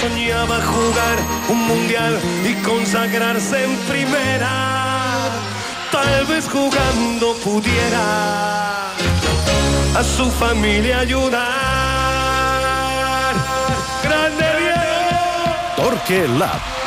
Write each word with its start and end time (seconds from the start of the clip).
soñaba 0.00 0.60
jugar 0.62 1.18
un 1.48 1.66
mundial 1.66 2.20
y 2.44 2.54
consagrarse 2.62 3.64
en 3.64 3.76
primera. 3.88 5.30
Tal 5.90 6.26
vez 6.26 6.48
jugando 6.48 7.34
pudiera 7.44 8.90
a 9.98 10.04
su 10.16 10.30
familia 10.30 11.00
ayudar. 11.00 11.42
Grande 14.04 14.46
Diego. 14.60 15.56
Torque 15.76 16.28
Lab. 16.38 16.77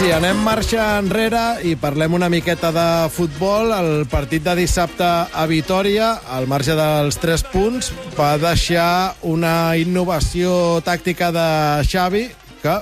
Sí, 0.00 0.08
anem 0.16 0.38
marxa 0.40 0.84
enrere 0.96 1.58
i 1.68 1.74
parlem 1.76 2.14
una 2.16 2.30
miqueta 2.32 2.70
de 2.72 2.84
futbol. 3.12 3.68
El 3.76 4.06
partit 4.08 4.40
de 4.40 4.54
dissabte 4.56 5.04
a 5.04 5.42
Vitoria, 5.44 6.14
al 6.32 6.46
marge 6.48 6.72
dels 6.72 7.18
3 7.20 7.42
punts, 7.52 7.90
va 8.16 8.30
deixar 8.40 9.12
una 9.28 9.76
innovació 9.76 10.80
tàctica 10.86 11.28
de 11.36 11.44
Xavi 11.84 12.22
que 12.62 12.78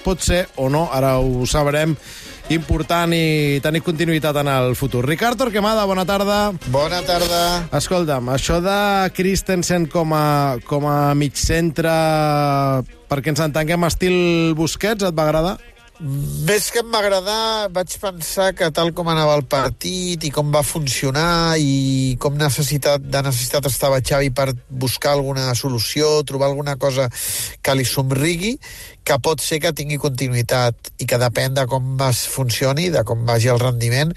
pot 0.00 0.24
ser 0.24 0.46
o 0.56 0.70
no, 0.72 0.86
ara 0.96 1.18
ho 1.20 1.44
sabrem, 1.44 1.92
important 2.56 3.12
i 3.12 3.60
tenir 3.60 3.82
continuïtat 3.84 4.38
en 4.40 4.48
el 4.48 4.72
futur. 4.72 5.04
Ricard 5.04 5.36
Torquemada, 5.36 5.84
bona 5.84 6.06
tarda. 6.08 6.38
Bona 6.72 7.02
tarda. 7.04 7.42
Escolta'm, 7.76 8.32
això 8.32 8.62
de 8.64 8.78
Christensen 9.12 9.90
com 9.92 10.16
a, 10.16 10.56
com 10.64 10.88
a 10.88 11.12
mig 11.12 11.36
centre 11.36 11.92
perquè 13.12 13.36
ens 13.36 13.44
entenguem 13.44 13.84
estil 13.92 14.16
Busquets, 14.56 15.04
et 15.04 15.12
va 15.12 15.28
agradar? 15.28 15.58
Més 16.02 16.64
que 16.74 16.80
em 16.82 16.88
va 16.90 16.98
agradar, 16.98 17.68
vaig 17.70 17.92
pensar 18.02 18.48
que 18.58 18.66
tal 18.74 18.88
com 18.90 19.06
anava 19.12 19.36
el 19.38 19.44
partit 19.46 20.24
i 20.26 20.32
com 20.34 20.48
va 20.50 20.64
funcionar 20.66 21.54
i 21.62 22.16
com 22.18 22.34
necessitat, 22.40 23.04
de 23.06 23.20
necessitat 23.22 23.68
estava 23.70 24.00
Xavi 24.02 24.32
per 24.34 24.48
buscar 24.66 25.12
alguna 25.14 25.52
solució, 25.54 26.08
trobar 26.26 26.48
alguna 26.50 26.74
cosa 26.74 27.06
que 27.62 27.76
li 27.78 27.86
somrigui, 27.86 28.56
que 29.04 29.18
pot 29.22 29.42
ser 29.42 29.58
que 29.62 29.72
tingui 29.76 29.98
continuïtat 30.02 30.92
i 31.02 31.06
que 31.08 31.18
depèn 31.20 31.56
de 31.56 31.64
com 31.70 31.96
es 32.08 32.24
funcioni, 32.30 32.88
de 32.94 33.02
com 33.06 33.24
vagi 33.28 33.50
el 33.52 33.60
rendiment, 33.62 34.12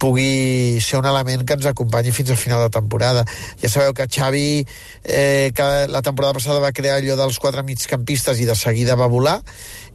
pugui 0.00 0.80
ser 0.80 1.00
un 1.00 1.08
element 1.10 1.44
que 1.44 1.58
ens 1.58 1.68
acompanyi 1.70 2.14
fins 2.16 2.32
al 2.32 2.40
final 2.40 2.64
de 2.64 2.72
temporada. 2.74 3.26
Ja 3.60 3.72
sabeu 3.72 3.92
que 3.96 4.08
Xavi, 4.08 4.64
eh, 5.04 5.52
que 5.54 5.68
la 5.92 6.02
temporada 6.02 6.38
passada 6.38 6.62
va 6.64 6.72
crear 6.72 6.98
allò 6.98 7.18
dels 7.20 7.38
quatre 7.38 7.62
migcampistes 7.66 8.40
i 8.40 8.48
de 8.48 8.56
seguida 8.56 8.96
va 8.96 9.10
volar, 9.12 9.40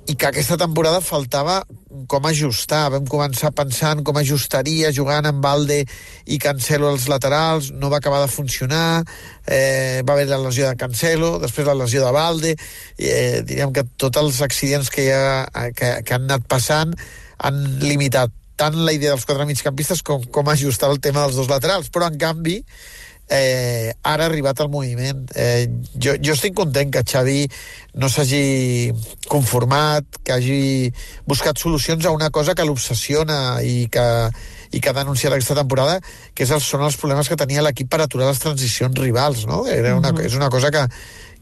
i 0.05 0.13
que 0.13 0.29
aquesta 0.29 0.57
temporada 0.61 1.01
faltava 1.01 1.63
com 2.11 2.27
ajustar. 2.29 2.89
Vam 2.93 3.07
començar 3.09 3.51
pensant 3.55 4.03
com 4.05 4.17
ajustaria 4.19 4.91
jugant 4.95 5.27
amb 5.29 5.43
Valde 5.43 5.81
i 6.25 6.39
Cancelo 6.41 6.89
als 6.91 7.07
laterals, 7.11 7.71
no 7.71 7.89
va 7.93 7.99
acabar 8.03 8.21
de 8.23 8.31
funcionar, 8.31 9.03
eh, 9.47 10.01
va 10.07 10.13
haver 10.13 10.27
la 10.29 10.41
lesió 10.43 10.67
de 10.69 10.79
Cancelo, 10.79 11.35
després 11.39 11.67
la 11.67 11.77
lesió 11.79 12.05
de 12.05 12.11
Valde, 12.15 12.55
eh, 12.97 13.41
diríem 13.47 13.73
que 13.73 13.85
tots 13.97 14.21
els 14.21 14.41
accidents 14.41 14.89
que, 14.89 15.07
ha, 15.13 15.69
que, 15.75 16.01
que 16.03 16.17
han 16.17 16.27
anat 16.29 16.49
passant 16.51 16.95
han 17.37 17.63
limitat 17.83 18.33
tant 18.55 18.77
la 18.87 18.93
idea 18.95 19.11
dels 19.11 19.25
quatre 19.27 19.47
migcampistes 19.47 20.01
com, 20.05 20.23
com 20.31 20.47
ajustar 20.49 20.89
el 20.91 21.01
tema 21.03 21.25
dels 21.25 21.39
dos 21.39 21.51
laterals, 21.51 21.89
però 21.91 22.07
en 22.11 22.19
canvi 22.19 22.61
eh, 23.29 23.93
ara 24.03 24.25
ha 24.25 24.29
arribat 24.29 24.59
el 24.61 24.69
moviment. 24.69 25.25
Eh, 25.35 25.67
jo, 25.95 26.15
jo 26.21 26.35
estic 26.35 26.55
content 26.57 26.91
que 26.93 27.03
Xavi 27.03 27.45
no 28.01 28.09
s'hagi 28.09 28.91
conformat, 29.31 30.19
que 30.23 30.35
hagi 30.35 30.91
buscat 31.25 31.57
solucions 31.57 32.05
a 32.05 32.13
una 32.15 32.29
cosa 32.29 32.55
que 32.55 32.65
l'obsessiona 32.67 33.61
i 33.63 33.87
que, 33.91 34.07
i 34.71 34.81
que 34.81 34.91
ha 34.91 34.97
denunciat 34.97 35.33
aquesta 35.33 35.57
temporada, 35.57 35.99
que 36.33 36.45
és 36.45 36.53
els, 36.53 36.65
són 36.67 36.85
els 36.85 36.97
problemes 37.01 37.29
que 37.31 37.39
tenia 37.39 37.65
l'equip 37.65 37.89
per 37.89 38.03
aturar 38.03 38.29
les 38.29 38.41
transicions 38.43 38.97
rivals. 38.99 39.45
No? 39.49 39.65
Era 39.65 39.95
una, 39.95 40.11
mm 40.11 40.17
-hmm. 40.17 40.25
És 40.25 40.35
una 40.35 40.49
cosa 40.49 40.71
que, 40.71 40.87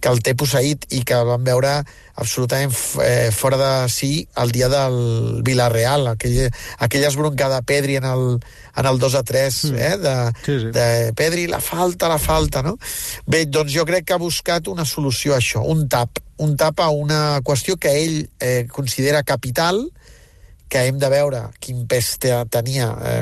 que 0.03 0.11
el 0.11 0.19
té 0.19 0.33
posseït 0.35 0.89
i 0.91 1.01
que 1.07 1.17
vam 1.23 1.45
veure 1.47 1.77
absolutament 2.19 2.73
eh, 3.01 3.31
fora 3.31 3.57
de 3.57 3.71
si 3.89 4.27
el 4.41 4.51
dia 4.51 4.67
del 4.69 5.39
Villarreal, 5.47 6.09
aquell, 6.11 6.51
aquella 6.83 7.07
esbroncada 7.07 7.61
de 7.61 7.67
Pedri 7.71 7.95
en 8.01 8.09
el, 8.09 8.25
en 8.75 8.89
el 8.89 8.99
2 8.99 9.15
a 9.15 9.23
3, 9.23 9.63
mm. 9.63 9.79
eh, 9.79 9.97
de, 10.03 10.15
sí, 10.43 10.59
sí. 10.59 10.71
de 10.75 11.13
Pedri, 11.15 11.47
la 11.47 11.61
falta, 11.63 12.11
la 12.11 12.19
falta, 12.19 12.61
no? 12.61 12.75
Bé, 13.25 13.45
doncs 13.47 13.71
jo 13.73 13.87
crec 13.87 14.09
que 14.09 14.17
ha 14.17 14.21
buscat 14.21 14.67
una 14.67 14.85
solució 14.85 15.33
a 15.33 15.39
això, 15.39 15.63
un 15.63 15.87
tap, 15.87 16.19
un 16.43 16.57
tap 16.59 16.83
a 16.83 16.91
una 16.91 17.39
qüestió 17.45 17.79
que 17.79 17.95
ell 18.03 18.23
eh, 18.43 18.67
considera 18.69 19.23
capital, 19.23 19.85
que 20.67 20.87
hem 20.89 20.97
de 20.99 21.09
veure 21.09 21.45
quin 21.61 21.83
pes 21.87 22.15
tenia 22.19 22.93
eh, 23.05 23.19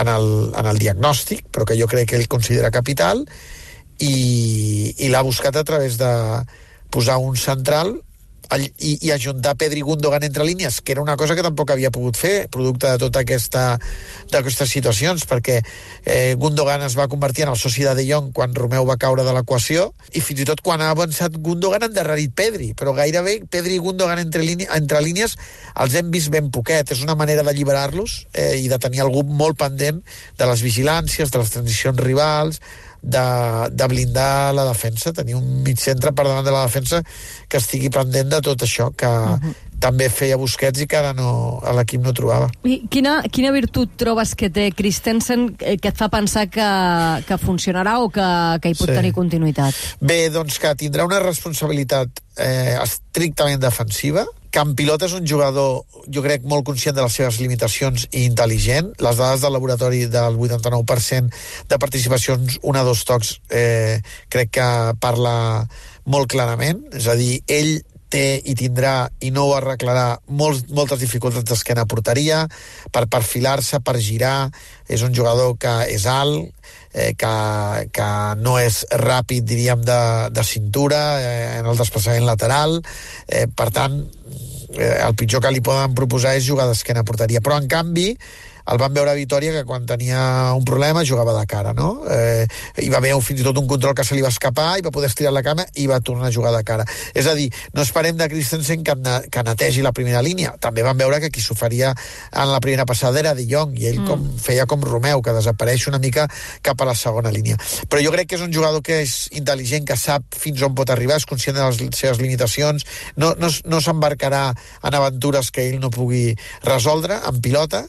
en, 0.00 0.08
el, 0.08 0.30
en 0.56 0.66
el 0.66 0.80
diagnòstic, 0.80 1.46
però 1.52 1.68
que 1.68 1.76
jo 1.78 1.86
crec 1.86 2.10
que 2.10 2.18
ell 2.18 2.30
considera 2.32 2.72
capital, 2.74 3.22
i, 3.22 3.63
i 4.02 5.08
l'ha 5.12 5.22
buscat 5.22 5.56
a 5.56 5.64
través 5.64 5.98
de 6.00 6.10
posar 6.90 7.18
un 7.22 7.36
central 7.36 7.96
i, 8.58 8.98
i 9.02 9.10
ajuntar 9.10 9.56
Pedri 9.56 9.80
Gundogan 9.80 10.22
entre 10.22 10.44
línies, 10.44 10.80
que 10.80 10.92
era 10.92 11.02
una 11.02 11.16
cosa 11.16 11.34
que 11.34 11.42
tampoc 11.42 11.70
havia 11.70 11.90
pogut 11.90 12.16
fer, 12.16 12.48
producte 12.52 12.90
de 12.90 13.00
tota 13.00 13.22
aquesta 13.24 13.64
d'aquestes 14.30 14.70
situacions, 14.70 15.24
perquè 15.28 15.60
eh, 16.04 16.34
Gundogan 16.38 16.84
es 16.86 16.96
va 16.98 17.08
convertir 17.08 17.46
en 17.46 17.52
el 17.54 17.58
soci 17.58 17.84
de 17.84 17.94
De 17.94 18.06
Jong 18.06 18.32
quan 18.36 18.54
Romeu 18.54 18.86
va 18.86 18.98
caure 19.00 19.24
de 19.24 19.34
l'equació, 19.34 19.90
i 20.12 20.22
fins 20.24 20.44
i 20.44 20.48
tot 20.48 20.62
quan 20.64 20.82
ha 20.82 20.92
avançat 20.94 21.36
Gundogan 21.38 21.82
han 21.82 21.90
endarrerit 21.90 22.34
Pedri, 22.36 22.72
però 22.78 22.94
gairebé 22.94 23.40
Pedri 23.50 23.78
i 23.78 23.82
Gundogan 23.82 24.22
entre, 24.22 24.44
línia, 24.46 24.70
entre 24.76 25.02
línies 25.02 25.38
els 25.80 25.96
hem 25.98 26.12
vist 26.14 26.30
ben 26.30 26.50
poquet, 26.54 26.92
és 26.94 27.02
una 27.02 27.16
manera 27.18 27.42
d'alliberar-los 27.46 28.24
eh, 28.32 28.54
i 28.62 28.68
de 28.70 28.78
tenir 28.78 29.02
algú 29.02 29.24
molt 29.24 29.58
pendent 29.58 30.02
de 30.38 30.50
les 30.50 30.62
vigilàncies, 30.62 31.30
de 31.30 31.42
les 31.42 31.54
transicions 31.56 31.98
rivals, 32.04 32.60
de, 33.04 33.68
de 33.70 33.86
blindar 33.88 34.54
la 34.56 34.64
defensa, 34.64 35.12
tenir 35.12 35.36
un 35.36 35.62
mig 35.62 35.78
centre 35.80 36.12
per 36.16 36.24
davant 36.24 36.44
de 36.46 36.54
la 36.54 36.64
defensa 36.64 37.02
que 37.48 37.60
estigui 37.60 37.92
pendent 37.92 38.30
de 38.32 38.40
tot 38.44 38.64
això, 38.64 38.90
que 38.96 39.06
uh 39.06 39.36
-huh. 39.36 39.54
també 39.78 40.08
feia 40.08 40.38
Busquets 40.40 40.80
i 40.80 40.86
que 40.86 40.96
ara 40.96 41.12
no, 41.12 41.60
l'equip 41.76 42.00
no 42.00 42.12
trobava. 42.12 42.48
I 42.64 42.86
quina, 42.88 43.22
quina 43.30 43.52
virtut 43.52 43.96
trobes 43.96 44.34
que 44.34 44.50
té 44.50 44.72
Christensen 44.72 45.56
eh, 45.60 45.76
que 45.76 45.88
et 45.88 45.96
fa 45.96 46.08
pensar 46.08 46.48
que, 46.48 46.68
que 47.26 47.38
funcionarà 47.38 47.98
o 48.00 48.08
que, 48.08 48.58
que 48.60 48.68
hi 48.70 48.74
pot 48.74 48.88
sí. 48.88 48.94
tenir 48.94 49.12
continuïtat? 49.12 49.74
Bé, 50.00 50.30
doncs 50.30 50.58
que 50.58 50.74
tindrà 50.74 51.04
una 51.04 51.20
responsabilitat 51.20 52.08
eh, 52.36 52.78
estrictament 52.82 53.60
defensiva, 53.60 54.24
pilota 54.78 55.08
és 55.08 55.14
un 55.16 55.24
jugador, 55.26 55.80
jo 56.14 56.22
crec, 56.22 56.44
molt 56.46 56.62
conscient 56.68 56.94
de 56.94 57.02
les 57.02 57.16
seves 57.18 57.40
limitacions 57.42 58.04
i 58.12 58.22
intel·ligent. 58.28 58.92
Les 59.02 59.18
dades 59.18 59.42
del 59.42 59.54
laboratori 59.56 60.04
del 60.06 60.38
89% 60.38 61.32
de 61.70 61.78
participacions, 61.82 62.60
una 62.62 62.84
o 62.84 62.88
dos 62.92 63.02
tocs, 63.08 63.40
eh, 63.50 63.98
crec 64.30 64.52
que 64.54 64.68
parla 65.02 65.34
molt 66.06 66.30
clarament. 66.30 66.84
És 66.94 67.08
a 67.10 67.18
dir, 67.18 67.40
ell 67.50 67.80
té 68.14 68.38
i 68.46 68.54
tindrà, 68.58 69.08
i 69.26 69.32
no 69.34 69.48
ho 69.48 69.56
arreglarà, 69.56 70.06
molts, 70.38 70.64
moltes 70.74 71.02
dificultats 71.02 71.48
d'esquena 71.50 71.84
a 71.84 71.90
porteria, 71.90 72.44
per 72.94 73.06
perfilar-se, 73.10 73.82
per 73.84 73.98
girar. 73.98 74.50
És 74.88 75.02
un 75.02 75.14
jugador 75.16 75.56
que 75.58 75.72
és 75.90 76.06
alt, 76.10 76.50
eh, 76.92 77.12
que, 77.18 77.34
que 77.94 78.08
no 78.40 78.56
és 78.62 78.84
ràpid, 79.00 79.46
diríem, 79.48 79.84
de, 79.86 80.00
de 80.34 80.46
cintura 80.46 81.02
eh, 81.20 81.58
en 81.58 81.70
el 81.70 81.80
desplaçament 81.80 82.26
lateral. 82.28 82.78
Eh, 83.26 83.46
per 83.50 83.70
tant, 83.74 84.00
eh, 84.76 84.96
el 85.00 85.16
pitjor 85.18 85.42
que 85.44 85.54
li 85.54 85.64
poden 85.64 85.96
proposar 85.98 86.36
és 86.38 86.46
jugar 86.46 86.68
d'esquena 86.70 87.02
a 87.02 87.08
porteria. 87.08 87.42
Però, 87.44 87.58
en 87.58 87.70
canvi, 87.70 88.12
el 88.70 88.78
van 88.80 88.94
veure 88.96 89.12
a 89.12 89.18
Vitoria 89.18 89.52
que 89.52 89.64
quan 89.68 89.84
tenia 89.86 90.52
un 90.56 90.64
problema 90.64 91.04
jugava 91.04 91.34
de 91.38 91.44
cara, 91.46 91.74
no? 91.76 92.02
Eh, 92.10 92.46
hi 92.80 92.88
va 92.92 92.98
haver 93.02 93.12
fins 93.22 93.42
i 93.42 93.44
tot 93.44 93.58
un 93.60 93.68
control 93.68 93.94
que 93.94 94.04
se 94.06 94.16
li 94.16 94.22
va 94.24 94.32
escapar 94.32 94.78
i 94.78 94.84
va 94.84 94.92
poder 94.94 95.10
estirar 95.10 95.34
la 95.36 95.42
cama 95.44 95.66
i 95.76 95.86
va 95.90 96.00
tornar 96.00 96.30
a 96.30 96.32
jugar 96.32 96.54
de 96.56 96.62
cara. 96.64 96.86
És 97.12 97.28
a 97.28 97.34
dir, 97.36 97.50
no 97.74 97.84
esperem 97.84 98.16
de 98.16 98.28
Christensen 98.32 98.84
que, 98.86 98.96
que 99.30 99.44
netegi 99.44 99.84
la 99.84 99.92
primera 99.92 100.22
línia. 100.24 100.54
També 100.60 100.84
van 100.86 100.96
veure 100.96 101.20
que 101.20 101.30
qui 101.34 101.44
s'oferia 101.44 101.92
en 102.32 102.52
la 102.52 102.60
primera 102.64 102.86
passada 102.88 103.20
era 103.20 103.34
De 103.36 103.44
Jong 103.50 103.76
i 103.78 103.88
ell 103.90 104.00
mm. 104.00 104.08
com, 104.08 104.24
feia 104.40 104.66
com 104.70 104.80
Romeu, 104.84 105.20
que 105.20 105.36
desapareix 105.36 105.88
una 105.92 106.00
mica 106.00 106.26
cap 106.64 106.80
a 106.80 106.88
la 106.88 106.96
segona 106.96 107.32
línia. 107.34 107.58
Però 107.90 108.00
jo 108.00 108.14
crec 108.14 108.32
que 108.32 108.38
és 108.40 108.46
un 108.46 108.52
jugador 108.54 108.80
que 108.84 109.02
és 109.04 109.14
intel·ligent, 109.36 109.84
que 109.88 109.98
sap 110.00 110.24
fins 110.40 110.64
on 110.64 110.74
pot 110.78 110.90
arribar, 110.94 111.20
és 111.20 111.28
conscient 111.28 111.56
de 111.58 111.68
les 111.68 112.00
seves 112.00 112.22
limitacions, 112.22 112.88
no, 113.20 113.34
no, 113.36 113.52
no 113.68 113.82
s'embarcarà 113.84 114.46
en 114.54 114.96
aventures 114.96 115.52
que 115.52 115.68
ell 115.68 115.80
no 115.82 115.92
pugui 115.92 116.30
resoldre 116.64 117.20
en 117.28 117.42
pilota 117.44 117.84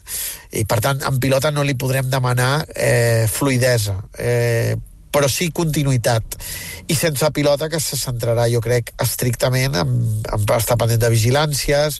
i 0.52 0.65
per 0.68 0.80
tant 0.84 1.00
en 1.06 1.22
pilota 1.22 1.52
no 1.54 1.64
li 1.66 1.76
podrem 1.78 2.10
demanar 2.10 2.66
eh, 2.74 3.26
fluidesa 3.30 3.96
eh, 4.18 4.76
però 5.16 5.28
sí 5.32 5.48
continuïtat. 5.54 6.36
I 6.92 6.94
sense 6.94 7.28
pilota 7.34 7.70
que 7.72 7.80
se 7.80 7.96
centrarà 7.98 8.44
jo 8.52 8.60
crec 8.62 8.92
estrictament 9.02 9.74
en, 9.80 9.94
en 10.36 10.44
estar 10.54 10.76
pendent 10.78 11.00
de 11.02 11.10
vigilàncies 11.10 11.98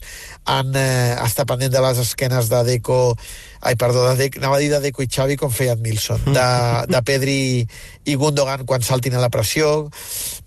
en 0.53 0.77
eh, 0.77 1.17
estar 1.25 1.47
pendent 1.49 1.73
de 1.73 1.81
les 1.83 1.99
esquenes 2.05 2.51
de 2.51 2.61
Deco 2.67 2.99
ai 3.67 3.75
perdó, 3.75 4.05
de 4.07 4.15
Deco, 4.21 4.39
anava 4.39 4.59
a 4.59 4.61
dir 4.61 4.69
de 4.71 4.79
Deco 4.85 5.03
i 5.03 5.09
Xavi 5.11 5.35
com 5.35 5.51
feia 5.51 5.75
Milson, 5.81 6.21
de, 6.29 6.47
de 6.87 7.01
Pedri 7.03 7.39
i 8.05 8.15
Gundogan 8.15 8.67
quan 8.69 8.85
saltin 8.85 9.17
a 9.17 9.23
la 9.23 9.31
pressió 9.33 9.89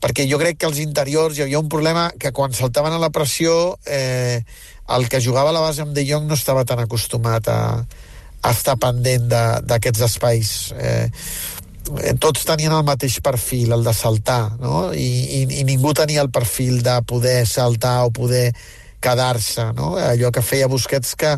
perquè 0.00 0.24
jo 0.30 0.38
crec 0.40 0.60
que 0.60 0.70
als 0.70 0.80
interiors 0.80 1.36
hi 1.36 1.44
havia 1.44 1.60
un 1.60 1.68
problema 1.68 2.08
que 2.16 2.32
quan 2.32 2.54
saltaven 2.56 2.94
a 2.94 3.02
la 3.02 3.10
pressió 3.12 3.76
eh, 3.84 4.44
el 4.88 5.10
que 5.10 5.20
jugava 5.22 5.50
a 5.50 5.58
la 5.58 5.66
base 5.66 5.82
amb 5.82 5.92
De 5.92 6.06
Jong 6.06 6.30
no 6.30 6.38
estava 6.38 6.64
tan 6.64 6.80
acostumat 6.86 7.50
a 7.50 7.60
estar 8.48 8.76
pendent 8.80 9.28
d'aquests 9.66 10.04
espais. 10.06 10.52
Eh, 10.78 11.08
tots 12.22 12.44
tenien 12.46 12.72
el 12.76 12.84
mateix 12.86 13.18
perfil, 13.24 13.72
el 13.74 13.84
de 13.84 13.94
saltar, 13.96 14.56
no? 14.60 14.90
I, 14.94 15.08
i, 15.40 15.40
i 15.60 15.64
ningú 15.68 15.92
tenia 15.96 16.22
el 16.22 16.30
perfil 16.30 16.84
de 16.86 17.00
poder 17.08 17.42
saltar 17.48 18.04
o 18.06 18.14
poder 18.14 18.50
quedar-se, 19.00 19.72
no? 19.76 19.96
Allò 19.96 20.30
que 20.32 20.44
feia 20.44 20.68
Busquets 20.70 21.16
que 21.18 21.34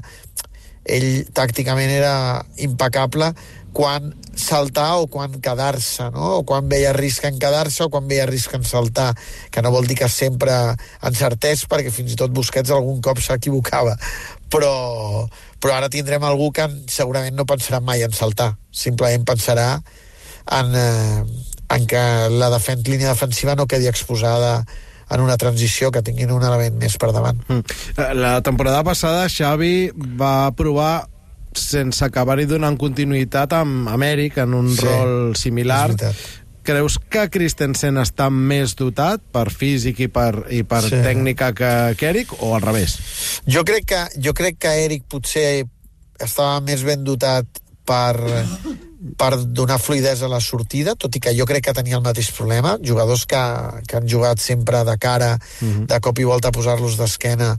ell 0.83 1.25
tàcticament 1.35 1.91
era 1.95 2.15
impecable 2.59 3.31
quan 3.73 4.13
saltar 4.37 5.01
o 5.01 5.07
quan 5.09 5.41
quedar-se, 5.41 6.11
no? 6.13 6.39
o 6.41 6.45
quan 6.49 6.69
veia 6.69 6.93
risc 6.97 7.25
en 7.29 7.39
quedar-se 7.41 7.85
o 7.85 7.91
quan 7.93 8.09
veia 8.09 8.27
risc 8.29 8.55
en 8.57 8.65
saltar, 8.65 9.13
que 9.51 9.63
no 9.65 9.73
vol 9.73 9.89
dir 9.89 9.97
que 9.99 10.09
sempre 10.13 10.55
encertés, 11.03 11.67
perquè 11.69 11.93
fins 11.93 12.15
i 12.15 12.19
tot 12.21 12.33
Busquets 12.33 12.73
algun 12.73 13.01
cop 13.05 13.21
s'equivocava, 13.21 13.97
però, 14.53 14.73
però 15.61 15.77
ara 15.77 15.91
tindrem 15.93 16.25
algú 16.25 16.51
que 16.53 16.69
segurament 16.93 17.37
no 17.37 17.49
pensarà 17.49 17.81
mai 17.81 18.05
en 18.05 18.13
saltar, 18.17 18.53
simplement 18.71 19.25
pensarà 19.29 19.69
en, 20.51 20.75
eh, 20.77 21.25
en 21.77 21.87
que 21.87 22.05
la 22.33 22.51
defen 22.53 22.85
línia 22.87 23.13
defensiva 23.13 23.57
no 23.57 23.69
quedi 23.69 23.89
exposada 23.89 24.65
en 25.13 25.21
una 25.21 25.37
transició 25.37 25.91
que 25.93 26.03
tinguin 26.03 26.33
un 26.33 26.45
element 26.45 26.79
més 26.81 26.97
per 26.97 27.13
davant. 27.13 27.41
Mm. 27.49 28.17
La 28.17 28.41
temporada 28.45 28.83
passada 28.85 29.29
Xavi 29.29 29.93
va 29.97 30.53
provar 30.57 31.12
sense 31.59 32.05
acabar-hi 32.05 32.47
donant 32.51 32.77
continuïtat 32.79 33.53
amb 33.57 33.89
Amèric 33.93 34.39
en 34.43 34.55
un 34.55 34.71
sí, 34.75 34.85
rol 34.87 35.35
similar. 35.37 35.91
Creus 36.63 36.99
que 37.11 37.27
Christensen 37.33 37.99
està 37.99 38.29
més 38.31 38.77
dotat 38.79 39.23
per 39.35 39.49
físic 39.51 40.05
i 40.05 40.09
per, 40.13 40.45
i 40.55 40.63
per 40.63 40.85
sí. 40.87 41.01
tècnica 41.03 41.51
que, 41.59 41.73
que 41.99 42.11
Eric 42.13 42.37
o 42.39 42.53
al 42.55 42.63
revés? 42.63 42.95
Jo 43.51 43.65
crec 43.67 43.89
que, 43.91 44.05
jo 44.23 44.35
crec 44.39 44.61
que 44.63 44.77
Eric 44.85 45.09
potser 45.11 45.65
estava 46.23 46.61
més 46.63 46.85
ben 46.87 47.03
dotat 47.03 47.63
per, 47.85 48.15
per 49.19 49.33
donar 49.43 49.81
fluidesa 49.83 50.29
a 50.29 50.31
la 50.31 50.41
sortida, 50.41 50.95
tot 50.95 51.19
i 51.19 51.23
que 51.23 51.35
jo 51.35 51.47
crec 51.49 51.67
que 51.67 51.75
tenia 51.75 51.99
el 51.99 52.05
mateix 52.05 52.31
problema. 52.37 52.77
Jugadors 52.85 53.27
que, 53.27 53.43
que 53.89 53.99
han 53.99 54.07
jugat 54.09 54.43
sempre 54.43 54.85
de 54.87 54.97
cara, 54.99 55.35
uh 55.35 55.65
mhm. 55.65 55.73
-huh. 55.73 55.87
de 55.87 56.01
cop 56.01 56.19
i 56.19 56.25
volta 56.25 56.53
posar-los 56.53 56.97
d'esquena, 56.97 57.57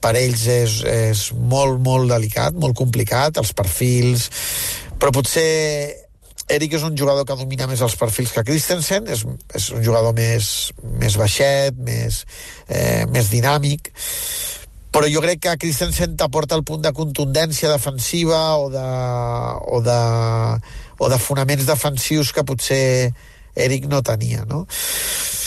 per 0.00 0.14
ells 0.18 0.46
és, 0.52 0.80
és 0.86 1.28
molt, 1.36 1.80
molt 1.84 2.10
delicat, 2.12 2.56
molt 2.56 2.76
complicat, 2.78 3.38
els 3.40 3.52
perfils, 3.56 4.28
però 5.00 5.12
potser 5.14 5.46
Eric 6.46 6.76
és 6.78 6.84
un 6.86 6.94
jugador 6.98 7.26
que 7.26 7.34
domina 7.34 7.66
més 7.66 7.80
els 7.82 7.96
perfils 7.98 8.30
que 8.34 8.44
Christensen, 8.46 9.08
és, 9.10 9.24
és 9.58 9.70
un 9.74 9.82
jugador 9.82 10.14
més, 10.14 10.70
més 11.00 11.16
baixet, 11.18 11.74
més, 11.74 12.20
eh, 12.68 13.02
més 13.10 13.32
dinàmic, 13.32 13.90
però 14.94 15.10
jo 15.10 15.20
crec 15.24 15.42
que 15.42 15.56
Christensen 15.60 16.14
t'aporta 16.16 16.56
el 16.56 16.62
punt 16.64 16.84
de 16.84 16.94
contundència 16.96 17.72
defensiva 17.72 18.38
o 18.62 18.70
de, 18.72 18.84
o 19.74 19.82
de, 19.84 19.98
o 21.02 21.10
de 21.12 21.18
fonaments 21.20 21.66
defensius 21.68 22.30
que 22.32 22.46
potser 22.46 23.10
Eric 23.56 23.90
no 23.90 24.00
tenia, 24.06 24.46
no? 24.48 24.62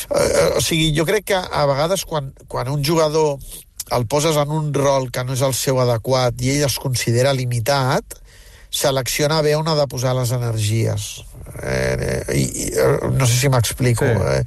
Eh, 0.10 0.52
o 0.58 0.62
sigui, 0.62 0.92
jo 0.94 1.06
crec 1.08 1.32
que 1.32 1.40
a 1.40 1.66
vegades 1.70 2.04
quan, 2.06 2.30
quan 2.52 2.70
un 2.70 2.84
jugador 2.86 3.38
el 3.96 4.06
poses 4.08 4.38
en 4.38 4.52
un 4.54 4.74
rol 4.74 5.10
que 5.12 5.24
no 5.26 5.36
és 5.36 5.44
el 5.46 5.56
seu 5.58 5.80
adequat 5.82 6.42
i 6.44 6.54
ell 6.56 6.66
es 6.68 6.78
considera 6.82 7.34
limitat, 7.34 8.20
selecciona 8.70 9.42
bé 9.42 9.56
on 9.58 9.68
ha 9.68 9.76
de 9.78 9.88
posar 9.90 10.14
les 10.18 10.32
energies. 10.36 11.10
Eh, 11.64 11.98
eh, 11.98 12.38
i, 12.38 12.44
i, 12.46 12.66
eh, 12.78 13.10
no 13.16 13.26
sé 13.26 13.40
si 13.40 13.50
m'explico. 13.50 14.06
Sí. 14.06 14.28
Eh, 14.34 14.44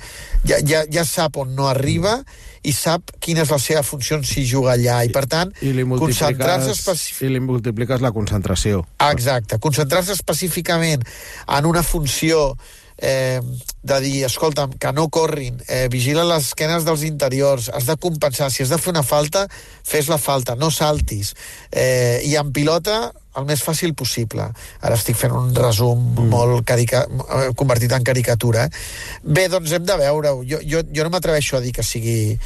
ja, 0.47 0.61
ja, 0.67 0.83
ja 0.91 1.05
sap 1.09 1.37
on 1.43 1.57
no 1.57 1.67
arriba 1.69 2.21
i 2.63 2.71
sap 2.75 3.11
quina 3.23 3.43
és 3.43 3.51
la 3.51 3.59
seva 3.59 3.83
funció 3.83 4.21
si 4.27 4.45
juga 4.47 4.77
allà. 4.77 5.01
I, 5.03 5.11
per 5.15 5.25
tant, 5.27 5.51
concentrar-se 5.99 6.77
específic... 6.77 7.27
I 7.27 7.33
li 7.35 7.43
multipliques 7.43 8.05
la 8.05 8.13
concentració. 8.15 8.85
Exacte. 9.11 9.59
Concentrar-se 9.63 10.15
específicament 10.15 11.03
en 11.03 11.67
una 11.67 11.83
funció 11.83 12.53
eh, 12.99 13.41
de 13.83 14.01
dir, 14.01 14.25
escolta'm, 14.27 14.77
que 14.79 14.93
no 14.93 15.09
corrin, 15.09 15.59
eh, 15.69 15.89
vigila 15.91 16.25
les 16.25 16.53
esquenes 16.53 16.85
dels 16.85 17.03
interiors, 17.07 17.71
has 17.75 17.87
de 17.87 17.97
compensar, 17.97 18.51
si 18.51 18.63
has 18.63 18.71
de 18.71 18.79
fer 18.79 18.93
una 18.95 19.03
falta, 19.03 19.47
fes 19.83 20.09
la 20.09 20.19
falta, 20.19 20.57
no 20.57 20.71
saltis. 20.71 21.35
Eh, 21.71 22.23
I 22.25 22.37
en 22.37 22.53
pilota, 22.53 23.13
el 23.37 23.47
més 23.49 23.63
fàcil 23.65 23.95
possible. 23.97 24.45
Ara 24.85 24.99
estic 24.99 25.17
fent 25.17 25.33
un 25.33 25.55
resum 25.57 26.01
mm. 26.13 26.29
molt 26.33 26.67
carica 26.69 27.07
eh, 27.07 27.49
convertit 27.57 27.95
en 27.97 28.05
caricatura. 28.05 28.67
Eh? 28.67 29.23
Bé, 29.25 29.49
doncs 29.53 29.73
hem 29.73 29.87
de 29.89 29.97
veure-ho. 30.03 30.45
Jo, 30.49 30.61
jo, 30.69 30.85
jo 30.93 31.07
no 31.07 31.15
m'atreveixo 31.15 31.57
a 31.57 31.65
dir 31.65 31.73
que 31.73 31.87
sigui 31.87 32.37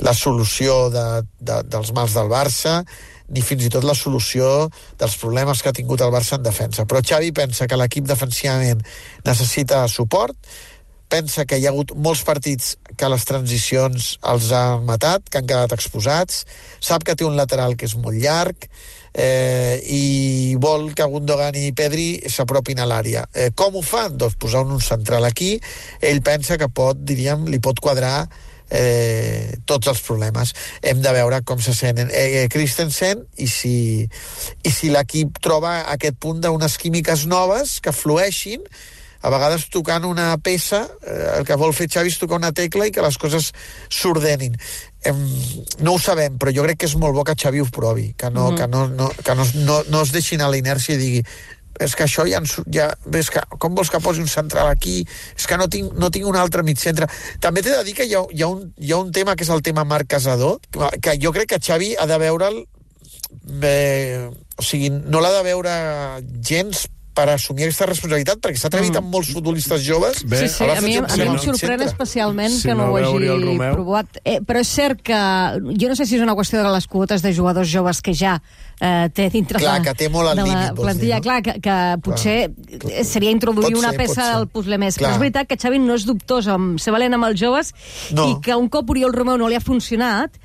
la 0.00 0.14
solució 0.16 0.88
de, 0.92 1.06
de, 1.40 1.62
dels 1.68 1.92
mals 1.92 2.16
del 2.16 2.30
Barça, 2.32 2.80
ni 3.32 3.40
fins 3.44 3.64
i 3.64 3.70
tot 3.72 3.84
la 3.84 3.96
solució 3.96 4.68
dels 5.00 5.16
problemes 5.20 5.62
que 5.62 5.70
ha 5.70 5.76
tingut 5.76 6.02
el 6.04 6.12
Barça 6.12 6.36
en 6.38 6.44
defensa. 6.44 6.84
Però 6.88 7.00
Xavi 7.04 7.32
pensa 7.36 7.68
que 7.68 7.78
l'equip 7.80 8.08
defensivament 8.08 8.82
necessita 9.24 9.86
suport, 9.88 10.36
pensa 11.12 11.44
que 11.44 11.58
hi 11.60 11.66
ha 11.66 11.72
hagut 11.72 11.92
molts 11.92 12.22
partits 12.24 12.76
que 12.96 13.08
les 13.12 13.24
transicions 13.28 14.14
els 14.32 14.48
han 14.56 14.86
matat, 14.88 15.28
que 15.28 15.40
han 15.40 15.48
quedat 15.48 15.74
exposats, 15.76 16.46
sap 16.80 17.04
que 17.04 17.16
té 17.16 17.26
un 17.28 17.36
lateral 17.36 17.76
que 17.76 17.88
és 17.88 17.96
molt 18.00 18.16
llarg, 18.16 18.68
eh, 19.12 19.76
i 19.84 20.56
vol 20.60 20.88
que 20.96 21.08
Gundogan 21.08 21.56
i 21.60 21.72
Pedri 21.76 22.22
s'apropin 22.32 22.80
a 22.80 22.88
l'àrea. 22.88 23.26
Eh, 23.34 23.50
com 23.54 23.76
ho 23.76 23.84
fan? 23.84 24.16
Doncs 24.16 24.38
posar 24.40 24.64
un 24.64 24.80
central 24.80 25.28
aquí. 25.28 25.58
Ell 26.00 26.22
pensa 26.24 26.56
que 26.56 26.70
pot, 26.72 26.96
diríem, 26.96 27.44
li 27.52 27.60
pot 27.60 27.80
quadrar 27.80 28.24
eh, 28.70 29.58
tots 29.66 29.90
els 29.92 30.00
problemes. 30.06 30.54
Hem 30.82 31.02
de 31.02 31.12
veure 31.14 31.42
com 31.46 31.60
se 31.62 31.74
sent 31.76 32.00
eh, 32.08 32.46
Christensen 32.52 33.26
i 33.36 33.48
si, 33.50 33.76
i 34.62 34.72
si 34.72 34.90
l'equip 34.92 35.42
troba 35.42 35.82
aquest 35.92 36.18
punt 36.22 36.42
d'unes 36.42 36.78
químiques 36.78 37.26
noves 37.30 37.80
que 37.82 37.94
flueixin 37.96 38.64
a 39.22 39.30
vegades 39.30 39.68
tocant 39.70 40.04
una 40.04 40.34
peça, 40.42 40.82
eh, 41.06 41.38
el 41.38 41.46
que 41.46 41.56
vol 41.58 41.72
fer 41.76 41.86
Xavi 41.90 42.10
és 42.10 42.18
tocar 42.18 42.40
una 42.40 42.50
tecla 42.52 42.88
i 42.88 42.94
que 42.94 43.04
les 43.04 43.18
coses 43.22 43.52
s'ordenin. 43.86 44.56
Em, 45.06 45.20
no 45.78 45.94
ho 45.94 46.00
sabem, 46.02 46.38
però 46.38 46.50
jo 46.54 46.66
crec 46.66 46.82
que 46.82 46.90
és 46.90 46.96
molt 46.98 47.14
bo 47.14 47.22
que 47.26 47.38
Xavi 47.38 47.62
ho 47.62 47.68
provi, 47.70 48.12
que 48.18 48.30
no, 48.34 48.50
mm. 48.50 48.58
que 48.58 48.66
no, 48.66 48.86
no, 48.90 49.10
que 49.14 49.36
no, 49.38 49.46
no, 49.62 49.82
no 49.88 50.02
es 50.02 50.14
deixin 50.14 50.42
a 50.42 50.50
la 50.50 50.58
inèrcia 50.58 50.98
i 50.98 51.02
digui 51.02 51.22
és 51.80 51.94
que 51.96 52.04
això 52.04 52.26
ja, 52.28 52.42
ja 52.72 52.90
ves 53.06 53.30
que, 53.32 53.42
com 53.58 53.74
vols 53.74 53.90
que 53.90 54.00
posi 54.02 54.22
un 54.22 54.30
central 54.30 54.68
aquí? 54.68 55.00
És 55.36 55.46
que 55.48 55.58
no 55.60 55.68
tinc, 55.72 55.94
no 55.98 56.10
tinc 56.12 56.28
un 56.28 56.36
altre 56.36 56.64
mig 56.66 56.80
centre. 56.82 57.08
També 57.40 57.62
t'he 57.62 57.76
de 57.76 57.86
dir 57.88 57.96
que 57.96 58.06
hi 58.08 58.14
ha, 58.18 58.24
hi, 58.30 58.42
ha 58.44 58.50
un, 58.52 58.68
hi 58.78 58.92
ha 58.92 59.00
un 59.00 59.12
tema 59.12 59.36
que 59.36 59.46
és 59.46 59.52
el 59.54 59.64
tema 59.64 59.86
Marc 59.88 60.10
Casador 60.12 60.60
que 61.02 61.16
jo 61.22 61.32
crec 61.32 61.54
que 61.54 61.62
Xavi 61.62 61.94
ha 61.96 62.06
de 62.10 62.18
veure'l 62.20 62.62
eh, 63.62 64.28
o 64.56 64.64
sigui, 64.64 64.90
no 64.90 65.22
l'ha 65.22 65.32
de 65.38 65.44
veure 65.46 65.76
gens 66.44 66.86
per 67.14 67.28
assumir 67.34 67.66
aquesta 67.66 67.86
responsabilitat, 67.90 68.40
perquè 68.42 68.60
s'ha 68.60 68.70
atrevit 68.70 68.94
mm. 68.94 69.02
amb 69.02 69.16
molts 69.16 69.32
futbolistes 69.34 69.84
joves. 69.84 70.22
Bé. 70.28 70.42
Sí, 70.42 70.50
sí, 70.56 70.68
a 70.68 70.80
mi, 70.84 70.96
a 70.98 71.06
mi 71.18 71.28
em 71.28 71.38
sorprèn 71.42 71.84
especialment 71.86 72.54
si 72.54 72.68
que 72.68 72.76
no, 72.76 72.88
no 72.88 72.92
ho 72.92 72.98
hagi 72.98 73.56
provat. 73.60 74.20
Eh, 74.24 74.40
però 74.46 74.62
és 74.64 74.72
cert 74.72 75.02
que, 75.04 75.20
jo 75.78 75.92
no 75.92 75.98
sé 75.98 76.08
si 76.08 76.18
és 76.18 76.24
una 76.24 76.36
qüestió 76.38 76.62
de 76.64 76.72
les 76.72 76.88
quotes 76.88 77.24
de 77.24 77.34
jugadors 77.36 77.70
joves 77.72 78.00
que 78.04 78.14
ja 78.16 78.38
eh, 78.82 79.08
té 79.14 79.28
dintre 79.32 79.60
clar, 79.62 79.78
de, 79.80 79.88
que 79.88 79.94
té 80.02 80.08
molt 80.12 80.32
de 80.32 80.46
la 80.46 80.72
plantilla. 80.74 81.18
Dir, 81.18 81.20
no? 81.20 81.26
Clar, 81.26 81.38
que, 81.46 81.56
que 81.62 81.76
potser 82.04 82.36
clar. 82.50 83.04
seria 83.08 83.34
introduir 83.34 83.70
pot 83.70 83.82
una 83.84 83.92
ser, 83.92 84.00
peça 84.02 84.28
del 84.34 84.48
puzzle 84.52 84.80
més. 84.82 84.98
Clar. 84.98 85.10
Però 85.10 85.18
és 85.18 85.22
veritat 85.26 85.50
que 85.50 85.60
Xavi 85.60 85.80
no 85.82 85.98
és 85.98 86.06
dubtós 86.08 86.48
amb 86.52 86.80
ser 86.82 86.94
valent 86.94 87.18
amb 87.18 87.30
els 87.30 87.40
joves 87.40 87.72
no. 88.16 88.32
i 88.32 88.40
que 88.44 88.58
un 88.58 88.68
cop 88.72 88.90
Oriol 88.92 89.14
Romeu 89.14 89.38
no 89.40 89.50
li 89.52 89.58
ha 89.58 89.62
funcionat, 89.62 90.40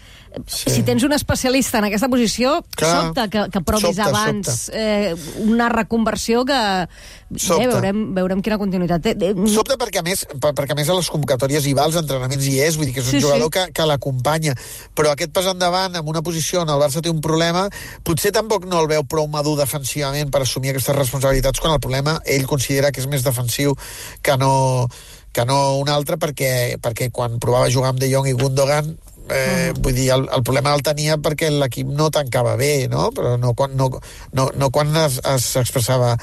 sí. 0.46 0.70
si 0.72 0.84
tens 0.88 1.04
un 1.08 1.14
especialista 1.16 1.80
en 1.80 1.88
aquesta 1.90 2.10
posició, 2.12 2.62
Clar, 2.78 2.92
sobta 2.94 3.28
que, 3.34 3.46
que 3.54 3.62
provis 3.66 3.96
sobta, 3.96 4.10
abans 4.10 4.52
sobta. 4.68 4.82
Eh, 4.82 5.16
una 5.48 5.70
reconversió 5.74 6.44
que 6.48 6.58
eh, 6.58 7.68
veurem, 7.68 8.04
veurem 8.16 8.44
quina 8.46 8.60
continuïtat 8.62 9.04
té. 9.04 9.32
Sobta 9.52 9.78
perquè 9.80 10.02
a, 10.02 10.06
més, 10.06 10.26
perquè 10.40 10.76
a 10.76 10.80
més 10.80 10.90
a 10.90 10.98
les 10.98 11.10
convocatòries 11.14 11.68
hi 11.68 11.76
va, 11.78 11.88
als 11.88 12.00
entrenaments 12.00 12.48
hi 12.48 12.58
és, 12.64 12.78
vull 12.80 12.90
dir 12.90 12.96
que 12.96 13.04
és 13.04 13.12
un 13.12 13.18
sí, 13.18 13.24
jugador 13.26 13.50
sí. 13.50 13.56
que, 13.58 13.66
que 13.80 13.90
l'acompanya, 13.90 14.56
però 14.98 15.14
aquest 15.14 15.34
pas 15.36 15.50
endavant 15.52 16.00
en 16.00 16.14
una 16.14 16.24
posició 16.26 16.64
on 16.64 16.72
el 16.74 16.82
Barça 16.82 17.04
té 17.04 17.12
un 17.14 17.22
problema, 17.24 17.68
potser 18.08 18.34
tampoc 18.36 18.68
no 18.70 18.82
el 18.84 18.90
veu 18.92 19.06
prou 19.10 19.28
madur 19.32 19.58
defensivament 19.60 20.32
per 20.34 20.44
assumir 20.46 20.74
aquestes 20.74 20.96
responsabilitats, 20.96 21.64
quan 21.64 21.76
el 21.76 21.84
problema 21.84 22.20
ell 22.26 22.48
considera 22.50 22.92
que 22.92 23.04
és 23.04 23.10
més 23.12 23.26
defensiu 23.26 23.76
que 24.22 24.38
no, 24.40 24.88
que 25.34 25.46
no 25.46 25.78
un 25.82 25.90
altre 25.94 26.18
perquè, 26.22 26.78
perquè 26.82 27.12
quan 27.14 27.38
provava 27.44 27.72
jugar 27.74 27.94
amb 27.94 28.02
De 28.02 28.10
Jong 28.12 28.32
i 28.32 28.38
Gundogan 28.38 28.96
Eh. 29.30 29.74
Vull 29.78 29.96
dir, 29.96 30.08
el, 30.16 30.26
el 30.34 30.44
problema 30.46 30.74
el 30.76 30.84
tenia 30.86 31.18
perquè 31.22 31.50
l'equip 31.52 31.90
no 31.92 32.10
tancava 32.14 32.56
bé, 32.60 32.88
no? 32.92 33.10
Però 33.16 33.36
no 33.42 33.54
quan, 33.58 33.76
no, 33.80 33.90
no, 34.38 34.50
no 34.56 34.70
quan 34.74 34.96
es, 35.04 35.20
es 35.36 35.50
expressava 35.60 36.14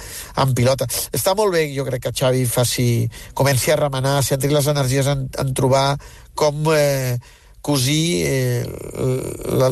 en 0.40 0.54
pilota. 0.56 0.88
Està 1.12 1.36
molt 1.38 1.54
bé, 1.56 1.66
jo 1.76 1.86
crec 1.88 2.06
que 2.06 2.14
Xavi 2.16 2.44
faci, 2.50 2.88
comenci 3.36 3.72
a 3.72 3.80
remenar, 3.80 4.20
centri 4.26 4.52
les 4.52 4.68
energies 4.72 5.10
en, 5.10 5.28
en 5.40 5.54
trobar 5.56 5.86
com 6.34 6.72
eh, 6.74 7.18
cosir 7.64 8.24
eh, 8.28 8.64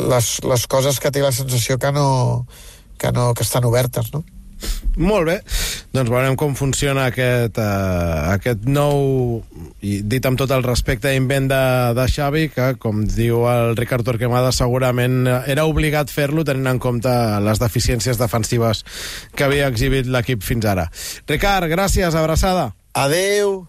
les, 0.09 0.29
les 0.49 0.67
coses 0.67 0.99
que 0.99 1.11
té 1.13 1.21
la 1.21 1.33
sensació 1.35 1.77
que 1.77 1.91
no, 1.93 2.45
que 2.97 3.11
no 3.13 3.33
que 3.33 3.45
estan 3.45 3.65
obertes, 3.69 4.13
no? 4.13 4.23
Molt 4.95 5.27
bé, 5.27 5.39
doncs 5.93 6.09
veurem 6.09 6.35
com 6.39 6.55
funciona 6.57 7.05
aquest, 7.11 7.59
uh, 7.61 8.33
aquest 8.33 8.65
nou, 8.65 9.41
i 9.85 9.99
dit 10.01 10.25
amb 10.25 10.39
tot 10.39 10.51
el 10.55 10.65
respecte, 10.65 11.13
invent 11.13 11.51
de, 11.51 11.63
de 11.93 12.07
Xavi, 12.09 12.47
que, 12.53 12.71
com 12.81 13.03
diu 13.05 13.45
el 13.49 13.77
Ricard 13.77 14.05
Torquemada, 14.07 14.49
segurament 14.55 15.27
era 15.29 15.67
obligat 15.69 16.09
fer-lo 16.13 16.45
tenint 16.47 16.71
en 16.73 16.81
compte 16.81 17.13
les 17.45 17.61
deficiències 17.61 18.17
defensives 18.17 18.81
que 19.37 19.45
havia 19.45 19.69
exhibit 19.69 20.09
l'equip 20.09 20.41
fins 20.41 20.65
ara. 20.65 20.89
Ricard, 21.29 21.69
gràcies, 21.71 22.17
abraçada. 22.17 22.71
Adeu. 22.93 23.63